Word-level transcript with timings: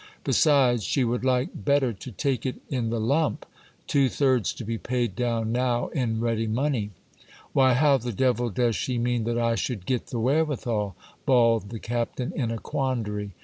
Besides, 0.23 0.83
she 0.83 1.03
would 1.03 1.23
like 1.23 1.49
better 1.53 1.93
to 1.93 2.11
take 2.11 2.43
it 2.43 2.55
in 2.69 2.89
the 2.89 2.99
lump; 2.99 3.45
two 3.85 4.09
thirds 4.09 4.51
to 4.53 4.65
be 4.65 4.79
paid 4.79 5.15
down 5.15 5.51
now 5.51 5.89
in 5.89 6.19
ready 6.19 6.47
money. 6.47 6.89
Why, 7.53 7.75
how 7.75 7.97
the 7.99 8.11
devil 8.11 8.49
does 8.49 8.75
she 8.75 8.97
mean 8.97 9.25
that 9.25 9.37
I 9.37 9.53
should 9.53 9.85
get 9.85 10.07
the 10.07 10.19
wherewithal? 10.19 10.95
bawled 11.27 11.69
the 11.69 11.77
cap 11.77 12.15
tain 12.15 12.31
in 12.35 12.49
a 12.49 12.57
quandary. 12.57 13.35